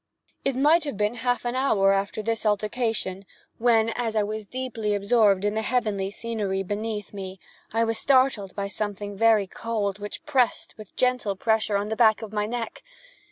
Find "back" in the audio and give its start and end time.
11.95-12.23